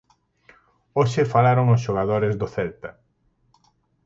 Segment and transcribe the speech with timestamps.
[0.99, 2.89] Hoxe falaron os xogadores do Celta.